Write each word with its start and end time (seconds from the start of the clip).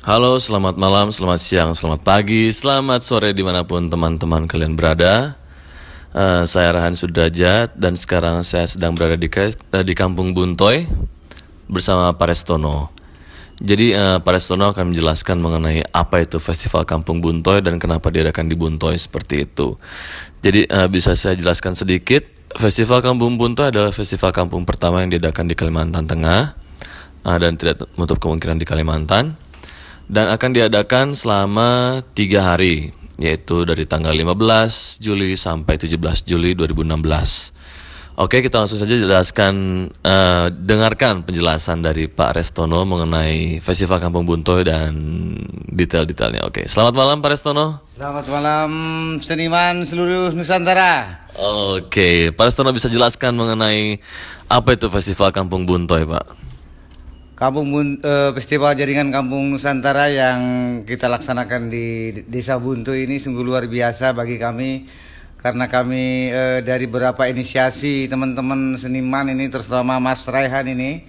Halo, 0.00 0.40
selamat 0.40 0.80
malam, 0.80 1.12
selamat 1.12 1.40
siang, 1.44 1.70
selamat 1.76 2.00
pagi, 2.00 2.48
selamat 2.48 3.04
sore 3.04 3.36
di 3.36 3.44
mana 3.44 3.68
pun 3.68 3.84
teman-teman 3.84 4.48
kalian 4.48 4.72
berada. 4.72 5.36
Eh, 6.16 6.48
saya 6.48 6.72
Rahan 6.72 6.96
Sudrajat 6.96 7.76
dan 7.76 8.00
sekarang 8.00 8.40
saya 8.40 8.64
sedang 8.64 8.96
berada 8.96 9.20
di, 9.20 9.28
eh, 9.28 9.84
di 9.84 9.92
Kampung 9.92 10.32
Buntoy 10.32 10.88
bersama 11.68 12.16
Parestono. 12.16 12.88
Jadi 13.60 13.92
eh, 13.92 14.16
Parestono 14.24 14.72
akan 14.72 14.88
menjelaskan 14.88 15.36
mengenai 15.36 15.84
apa 15.92 16.24
itu 16.24 16.40
Festival 16.40 16.88
Kampung 16.88 17.20
Buntoy 17.20 17.60
dan 17.60 17.76
kenapa 17.76 18.08
diadakan 18.08 18.48
di 18.48 18.56
Buntoy 18.56 18.96
seperti 18.96 19.44
itu. 19.44 19.76
Jadi 20.40 20.64
eh, 20.64 20.88
bisa 20.88 21.12
saya 21.12 21.36
jelaskan 21.36 21.76
sedikit. 21.76 22.24
Festival 22.56 23.04
Kampung 23.04 23.36
Buntoy 23.36 23.68
adalah 23.68 23.92
festival 23.92 24.32
kampung 24.32 24.64
pertama 24.64 25.04
yang 25.04 25.12
diadakan 25.12 25.44
di 25.44 25.52
Kalimantan 25.52 26.08
Tengah 26.08 26.56
eh, 27.28 27.36
dan 27.36 27.60
tidak 27.60 27.84
menutup 28.00 28.16
kemungkinan 28.16 28.56
di 28.56 28.64
Kalimantan 28.64 29.49
dan 30.10 30.26
akan 30.26 30.50
diadakan 30.50 31.14
selama 31.14 32.02
tiga 32.18 32.42
hari 32.42 32.90
yaitu 33.22 33.62
dari 33.62 33.86
tanggal 33.86 34.10
15 34.10 34.98
Juli 34.98 35.38
sampai 35.38 35.78
17 35.78 36.26
Juli 36.26 36.58
2016. 36.58 38.18
Oke 38.20 38.44
kita 38.44 38.60
langsung 38.60 38.76
saja 38.76 38.98
jelaskan 38.98 39.86
eh, 40.02 40.46
dengarkan 40.50 41.22
penjelasan 41.24 41.80
dari 41.80 42.10
Pak 42.10 42.36
Restono 42.36 42.82
mengenai 42.84 43.62
Festival 43.62 44.02
Kampung 44.02 44.26
Buntoy 44.26 44.66
dan 44.66 44.92
detail-detailnya. 45.70 46.44
Oke 46.44 46.66
selamat 46.66 46.94
malam 46.98 47.16
Pak 47.22 47.30
Restono. 47.30 47.80
Selamat 47.86 48.26
malam 48.28 48.70
seniman 49.22 49.86
seluruh 49.86 50.34
Nusantara. 50.34 51.22
Oke 51.38 52.34
Pak 52.34 52.50
Restono 52.50 52.74
bisa 52.74 52.90
jelaskan 52.90 53.38
mengenai 53.38 54.02
apa 54.50 54.74
itu 54.74 54.90
Festival 54.90 55.30
Kampung 55.30 55.64
Buntoy 55.64 56.02
Pak? 56.04 56.49
Kampung 57.40 57.72
eh, 57.72 58.30
Festival 58.36 58.76
Jaringan 58.76 59.08
Kampung 59.08 59.48
Nusantara 59.48 60.12
yang 60.12 60.40
kita 60.84 61.08
laksanakan 61.08 61.72
di 61.72 62.12
Desa 62.28 62.60
Buntu 62.60 62.92
ini 62.92 63.16
sungguh 63.16 63.40
luar 63.40 63.64
biasa 63.64 64.12
bagi 64.12 64.36
kami. 64.36 64.84
Karena 65.40 65.64
kami 65.64 66.28
eh, 66.28 66.60
dari 66.60 66.84
beberapa 66.84 67.24
inisiasi 67.24 68.12
teman-teman 68.12 68.76
seniman 68.76 69.32
ini 69.32 69.48
terutama 69.48 69.96
Mas 69.96 70.28
Raihan 70.28 70.68
ini 70.68 71.00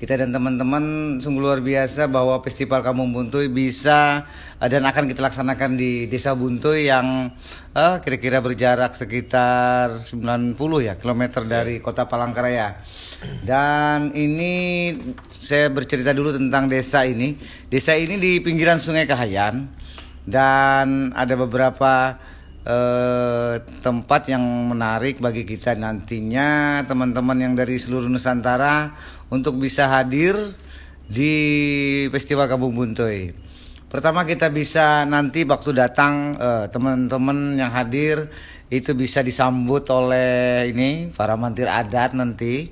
kita 0.00 0.16
dan 0.16 0.32
teman-teman 0.32 1.16
sungguh 1.20 1.44
luar 1.44 1.60
biasa 1.60 2.08
bahwa 2.08 2.40
Festival 2.40 2.80
Kampung 2.80 3.12
Buntu 3.12 3.44
bisa 3.52 4.24
eh, 4.56 4.68
dan 4.72 4.80
akan 4.88 5.04
kita 5.04 5.20
laksanakan 5.20 5.76
di 5.76 6.08
Desa 6.08 6.32
Buntu 6.32 6.72
yang 6.72 7.28
eh, 7.76 7.94
kira-kira 8.00 8.40
berjarak 8.40 8.96
sekitar 8.96 9.92
90 10.00 10.56
ya 10.80 10.96
kilometer 10.96 11.44
dari 11.44 11.84
Kota 11.84 12.08
Palangkaraya. 12.08 12.72
Dan 13.44 14.16
ini 14.16 14.96
saya 15.28 15.68
bercerita 15.68 16.16
dulu 16.16 16.32
tentang 16.32 16.72
desa 16.72 17.04
ini. 17.04 17.36
Desa 17.68 17.92
ini 17.92 18.16
di 18.16 18.40
pinggiran 18.40 18.80
Sungai 18.80 19.04
Kahayan 19.04 19.68
dan 20.24 21.12
ada 21.12 21.36
beberapa 21.36 22.16
eh, 22.64 23.60
tempat 23.84 24.32
yang 24.32 24.72
menarik 24.72 25.20
bagi 25.20 25.44
kita 25.44 25.76
nantinya 25.76 26.80
teman-teman 26.88 27.36
yang 27.36 27.52
dari 27.52 27.76
seluruh 27.76 28.08
Nusantara 28.08 28.96
untuk 29.30 29.56
bisa 29.56 29.88
hadir 29.88 30.36
di 31.10 31.32
Festival 32.12 32.46
Kampung 32.50 32.76
Buntoy. 32.76 33.32
Pertama 33.90 34.22
kita 34.22 34.50
bisa 34.54 35.02
nanti 35.06 35.42
waktu 35.42 35.74
datang 35.74 36.38
eh, 36.38 36.66
teman-teman 36.70 37.58
yang 37.58 37.72
hadir 37.74 38.22
itu 38.70 38.94
bisa 38.94 39.24
disambut 39.24 39.82
oleh 39.90 40.70
ini 40.70 41.10
para 41.14 41.34
mantir 41.34 41.66
adat 41.66 42.14
nanti 42.14 42.70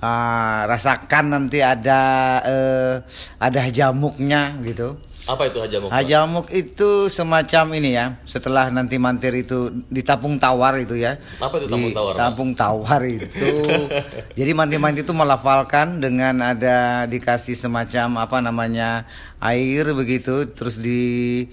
Ah, 0.00 0.64
rasakan 0.64 1.28
nanti 1.28 1.60
ada 1.60 2.00
eh, 2.40 2.94
ada 3.36 3.60
jamuknya 3.68 4.56
gitu. 4.64 4.96
Apa 5.30 5.46
itu 5.46 5.58
hajamuk? 5.62 5.88
Hajamuk 5.94 6.46
itu 6.50 7.06
semacam 7.06 7.64
ini 7.78 7.90
ya. 7.94 8.18
Setelah 8.26 8.74
nanti 8.74 8.98
mantir 8.98 9.30
itu 9.38 9.70
di 9.86 10.02
tapung 10.02 10.42
tawar 10.42 10.82
itu 10.82 10.98
ya. 10.98 11.14
Apa 11.38 11.62
itu 11.62 11.70
Di 11.70 11.72
tampung 11.72 11.94
tawar? 11.94 12.12
Tapung 12.18 12.50
tawar 12.58 13.02
itu. 13.06 13.50
jadi 14.38 14.50
mantir-mantir 14.52 15.06
itu 15.06 15.14
melafalkan 15.14 16.02
dengan 16.02 16.42
ada 16.42 17.06
dikasih 17.06 17.54
semacam 17.54 18.26
apa 18.26 18.42
namanya 18.42 19.06
air 19.40 19.86
begitu 19.96 20.50
terus 20.52 20.82
di 20.82 21.46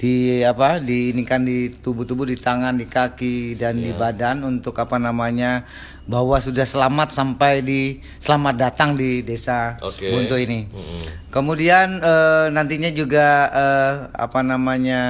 di 0.00 0.40
apa 0.40 0.80
di 0.80 1.12
ini 1.12 1.28
kan 1.28 1.44
di 1.44 1.68
tubuh-tubuh 1.68 2.24
di 2.24 2.40
tangan 2.40 2.72
di 2.80 2.88
kaki 2.88 3.52
dan 3.60 3.84
di 3.84 3.92
badan 3.92 4.40
untuk 4.48 4.72
apa 4.80 4.96
namanya 4.96 5.60
bahwa 6.08 6.40
sudah 6.40 6.64
selamat 6.64 7.12
sampai 7.12 7.60
di 7.60 8.00
selamat 8.16 8.54
datang 8.56 8.96
di 8.96 9.20
desa 9.20 9.76
Oke. 9.84 10.08
Buntu 10.08 10.40
ini. 10.40 10.64
Mm-mm. 10.64 11.28
Kemudian 11.28 12.00
eh, 12.00 12.46
nantinya 12.48 12.88
juga 12.96 13.28
eh, 13.52 13.92
apa 14.16 14.40
namanya 14.40 15.02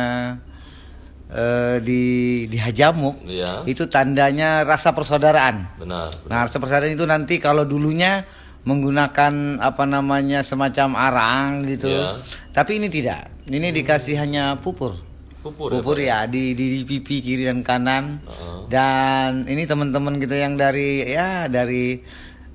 eh, 1.30 1.78
di 1.86 2.02
di 2.50 2.58
Hajamuk 2.58 3.14
Iya, 3.30 3.62
itu 3.70 3.86
tandanya 3.86 4.66
rasa 4.66 4.90
persaudaraan. 4.90 5.70
benar. 5.78 6.10
Nah, 6.26 6.42
rasa 6.42 6.58
persaudaraan 6.58 6.98
itu 6.98 7.06
nanti 7.06 7.38
kalau 7.38 7.62
dulunya 7.62 8.26
menggunakan 8.66 9.62
apa 9.62 9.86
namanya 9.86 10.42
semacam 10.42 10.98
arang 10.98 11.62
gitu. 11.70 11.86
Iya. 11.86 12.18
Tapi 12.50 12.82
ini 12.82 12.90
tidak. 12.90 13.29
Ini 13.48 13.72
dikasih 13.72 14.20
hanya 14.20 14.58
pupur. 14.60 14.92
Pupur. 15.40 15.72
ya, 15.72 15.74
Pupur 15.80 15.96
ya 15.96 16.18
di, 16.28 16.52
di 16.52 16.76
di 16.76 16.84
pipi 16.84 17.24
kiri 17.24 17.48
dan 17.48 17.64
kanan. 17.64 18.20
Heeh. 18.20 18.58
Dan 18.68 19.48
ini 19.48 19.64
teman-teman 19.64 20.20
kita 20.20 20.36
yang 20.36 20.60
dari 20.60 21.08
ya 21.08 21.48
dari 21.48 21.96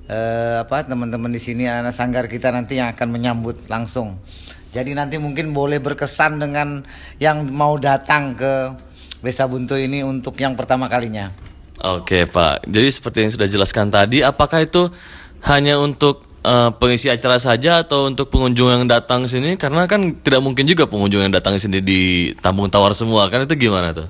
eh, 0.06 0.56
apa 0.62 0.86
teman-teman 0.86 1.34
di 1.34 1.42
sini 1.42 1.66
anak 1.66 1.90
sanggar 1.90 2.30
kita 2.30 2.54
nanti 2.54 2.78
yang 2.78 2.94
akan 2.94 3.08
menyambut 3.10 3.66
langsung. 3.66 4.14
Jadi 4.70 4.92
nanti 4.92 5.16
mungkin 5.16 5.56
boleh 5.56 5.80
berkesan 5.80 6.36
dengan 6.36 6.84
yang 7.16 7.48
mau 7.48 7.80
datang 7.80 8.36
ke 8.36 8.76
Desa 9.24 9.48
Buntu 9.48 9.74
ini 9.74 10.04
untuk 10.04 10.36
yang 10.38 10.54
pertama 10.54 10.86
kalinya. 10.86 11.32
Oke 11.80 12.28
Pak, 12.28 12.68
jadi 12.68 12.88
seperti 12.88 13.24
yang 13.24 13.32
sudah 13.32 13.48
jelaskan 13.48 13.88
tadi, 13.92 14.24
apakah 14.24 14.64
itu 14.64 14.88
hanya 15.44 15.80
untuk 15.80 16.25
eh, 16.46 16.70
pengisi 16.78 17.10
acara 17.10 17.42
saja 17.42 17.82
atau 17.82 18.06
untuk 18.06 18.30
pengunjung 18.30 18.70
yang 18.70 18.84
datang 18.86 19.26
sini? 19.26 19.58
Karena 19.58 19.90
kan 19.90 20.14
tidak 20.22 20.38
mungkin 20.46 20.62
juga 20.70 20.86
pengunjung 20.86 21.26
yang 21.26 21.34
datang 21.34 21.58
sini 21.58 21.82
di 21.82 22.30
Tampung 22.38 22.70
Tawar 22.70 22.94
semua, 22.94 23.26
kan 23.26 23.42
itu 23.42 23.58
gimana 23.58 23.90
tuh? 23.90 24.06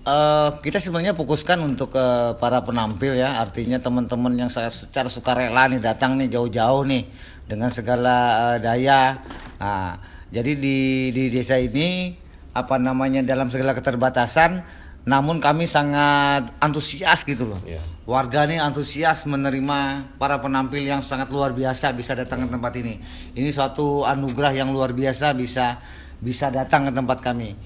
Eh, 0.00 0.48
kita 0.64 0.80
sebenarnya 0.80 1.12
fokuskan 1.12 1.60
untuk 1.60 1.92
eh, 1.92 2.32
para 2.40 2.64
penampil 2.64 3.14
ya, 3.14 3.36
artinya 3.36 3.76
teman-teman 3.76 4.32
yang 4.32 4.48
saya 4.48 4.72
secara 4.72 5.12
sukarela 5.12 5.68
nih 5.68 5.78
datang 5.78 6.16
nih 6.16 6.26
jauh-jauh 6.32 6.88
nih 6.88 7.04
dengan 7.44 7.68
segala 7.68 8.16
eh, 8.56 8.56
daya. 8.64 9.20
Nah, 9.60 10.00
jadi 10.32 10.56
di 10.56 11.10
di 11.12 11.28
desa 11.28 11.60
ini 11.60 12.16
apa 12.56 12.80
namanya 12.80 13.20
dalam 13.22 13.52
segala 13.52 13.76
keterbatasan, 13.76 14.64
namun 15.08 15.40
kami 15.40 15.64
sangat 15.64 16.44
antusias 16.60 17.24
gitu 17.24 17.48
loh. 17.48 17.60
Iya. 17.64 17.80
Warga 18.04 18.44
nih 18.44 18.60
antusias 18.60 19.24
menerima 19.24 20.04
para 20.20 20.36
penampil 20.44 20.84
yang 20.84 21.00
sangat 21.00 21.32
luar 21.32 21.56
biasa 21.56 21.96
bisa 21.96 22.12
datang 22.12 22.44
ke 22.44 22.48
tempat 22.52 22.72
ini. 22.76 23.00
Ini 23.32 23.48
suatu 23.48 24.04
anugerah 24.04 24.52
yang 24.52 24.68
luar 24.74 24.92
biasa 24.92 25.32
bisa 25.32 25.80
bisa 26.20 26.52
datang 26.52 26.88
ke 26.88 26.92
tempat 26.92 27.24
kami. 27.24 27.56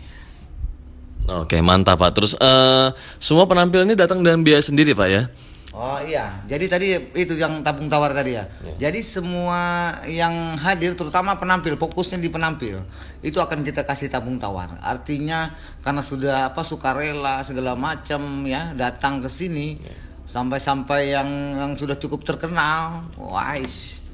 Oke 1.42 1.58
mantap 1.58 1.98
Pak. 1.98 2.12
Terus 2.14 2.32
eh, 2.38 2.88
semua 3.18 3.50
penampil 3.50 3.82
ini 3.82 3.98
datang 3.98 4.22
dengan 4.22 4.44
biaya 4.46 4.62
sendiri 4.62 4.94
Pak 4.94 5.08
ya? 5.10 5.26
Oh 5.74 5.98
iya, 6.06 6.30
jadi 6.46 6.70
tadi 6.70 6.86
itu 7.18 7.34
yang 7.34 7.58
tabung 7.66 7.90
tawar 7.90 8.14
tadi 8.14 8.38
ya. 8.38 8.46
Jadi 8.78 9.02
semua 9.02 9.90
yang 10.06 10.54
hadir, 10.54 10.94
terutama 10.94 11.34
penampil, 11.34 11.74
fokusnya 11.74 12.22
di 12.22 12.30
penampil, 12.30 12.78
itu 13.26 13.42
akan 13.42 13.66
kita 13.66 13.82
kasih 13.82 14.06
tabung 14.06 14.38
tawar. 14.38 14.70
Artinya 14.86 15.50
karena 15.82 15.98
sudah 15.98 16.54
apa 16.54 16.62
sukarela 16.62 17.42
segala 17.42 17.74
macam 17.74 18.22
ya 18.46 18.70
datang 18.78 19.18
ke 19.18 19.26
sini, 19.26 19.74
sampai-sampai 20.30 21.10
yang 21.10 21.28
yang 21.58 21.72
sudah 21.74 21.98
cukup 21.98 22.22
terkenal, 22.22 23.02
wise, 23.18 24.06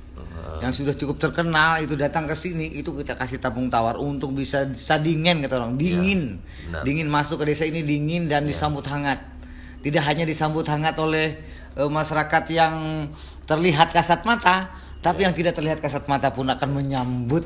yang 0.65 0.73
sudah 0.73 0.97
cukup 0.97 1.21
terkenal 1.21 1.77
itu 1.85 1.93
datang 1.93 2.25
ke 2.25 2.33
sini, 2.33 2.73
itu 2.73 2.89
kita 2.97 3.21
kasih 3.21 3.37
tabung 3.37 3.69
tawar 3.69 4.01
untuk 4.01 4.33
bisa 4.33 4.65
dingin 4.97 5.45
kata 5.45 5.61
orang, 5.61 5.77
dingin, 5.77 6.41
benar. 6.41 6.89
dingin 6.89 7.09
masuk 7.13 7.45
ke 7.45 7.53
desa 7.53 7.69
ini 7.69 7.85
dingin 7.85 8.33
dan 8.33 8.49
disambut 8.49 8.89
hangat. 8.89 9.21
Tidak 9.85 10.01
hanya 10.09 10.25
disambut 10.25 10.65
hangat 10.65 10.97
oleh 10.97 11.50
eh, 11.81 11.91
masyarakat 11.91 12.45
yang 12.53 13.09
terlihat 13.49 13.91
kasat 13.91 14.23
mata, 14.23 14.69
tapi 15.01 15.25
yang 15.25 15.33
tidak 15.33 15.57
terlihat 15.57 15.81
kasat 15.81 16.05
mata 16.07 16.31
pun 16.31 16.47
akan 16.47 16.71
menyambut 16.71 17.43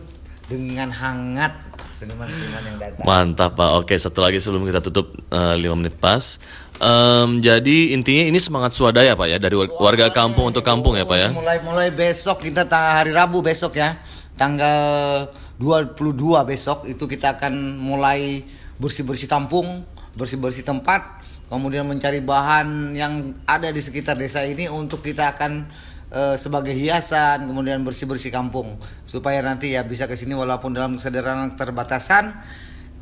dengan 0.50 0.90
hangat 0.92 1.54
seniman-seniman 1.94 2.62
yang 2.74 2.78
datang. 2.82 3.04
Mantap 3.06 3.54
Pak. 3.54 3.70
Oke 3.80 3.94
satu 3.94 4.20
lagi 4.20 4.42
sebelum 4.42 4.66
kita 4.66 4.82
tutup 4.82 5.14
5 5.30 5.56
menit 5.78 5.94
pas. 5.96 6.42
Em, 6.82 7.38
jadi 7.38 7.94
intinya 7.94 8.26
ini 8.26 8.38
semangat 8.42 8.74
swadaya 8.74 9.14
Pak 9.14 9.30
ya 9.30 9.38
dari 9.38 9.54
war- 9.54 9.70
warga 9.78 10.10
kampung 10.10 10.50
untuk 10.50 10.66
kampung 10.66 10.98
ya 10.98 11.06
Pak 11.06 11.16
ya? 11.16 11.28
Mulai 11.30 11.62
mulai 11.62 11.88
besok 11.94 12.42
kita 12.42 12.66
ta- 12.66 12.98
hari 12.98 13.14
Rabu 13.14 13.40
besok 13.40 13.78
ya. 13.78 13.94
Tanggal 14.34 15.30
22 15.62 16.42
besok 16.42 16.82
itu 16.90 17.06
kita 17.06 17.38
akan 17.38 17.78
mulai 17.78 18.42
bersih-bersih 18.82 19.30
kampung, 19.30 19.86
bersih-bersih 20.18 20.66
tempat, 20.66 21.06
kemudian 21.54 21.86
mencari 21.86 22.18
bahan 22.18 22.98
yang 22.98 23.32
ada 23.46 23.70
di 23.70 23.78
sekitar 23.78 24.18
desa 24.18 24.42
ini 24.42 24.66
untuk 24.66 25.00
kita 25.00 25.38
akan 25.38 25.62
eh, 26.10 26.36
sebagai 26.36 26.74
hiasan, 26.74 27.46
kemudian 27.46 27.86
bersih-bersih 27.86 28.34
kampung. 28.34 28.74
supaya 29.04 29.38
nanti 29.44 29.76
ya 29.76 29.86
bisa 29.86 30.10
ke 30.10 30.18
sini 30.18 30.34
walaupun 30.34 30.74
dalam 30.74 30.98
kesadaran 30.98 31.54
terbatasan 31.54 32.34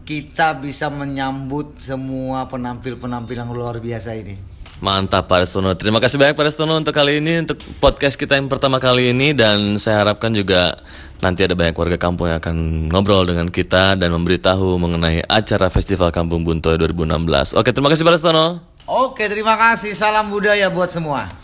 kita 0.03 0.59
bisa 0.59 0.91
menyambut 0.91 1.79
semua 1.79 2.47
penampil-penampil 2.51 3.37
yang 3.37 3.51
luar 3.51 3.79
biasa 3.79 4.19
ini. 4.19 4.35
Mantap 4.83 5.31
Pak 5.31 5.47
Restono. 5.47 5.79
Terima 5.79 6.03
kasih 6.03 6.19
banyak 6.19 6.35
Pak 6.35 6.43
Restono 6.43 6.75
untuk 6.75 6.91
kali 6.91 7.23
ini 7.23 7.47
untuk 7.47 7.55
podcast 7.79 8.19
kita 8.19 8.35
yang 8.35 8.51
pertama 8.51 8.83
kali 8.83 9.15
ini 9.15 9.31
dan 9.31 9.79
saya 9.79 10.03
harapkan 10.03 10.35
juga 10.35 10.75
nanti 11.23 11.47
ada 11.47 11.55
banyak 11.55 11.71
warga 11.71 11.95
kampung 11.95 12.27
yang 12.27 12.43
akan 12.43 12.91
ngobrol 12.91 13.23
dengan 13.23 13.47
kita 13.47 13.95
dan 13.95 14.11
memberitahu 14.11 14.83
mengenai 14.83 15.23
acara 15.31 15.71
Festival 15.71 16.11
Kampung 16.11 16.43
Buntoy 16.43 16.75
2016. 16.83 17.55
Oke, 17.55 17.71
terima 17.71 17.95
kasih 17.95 18.03
Pak 18.03 18.15
Restono. 18.19 18.59
Oke, 18.91 19.31
terima 19.31 19.55
kasih. 19.55 19.95
Salam 19.95 20.35
budaya 20.35 20.67
buat 20.67 20.91
semua. 20.91 21.42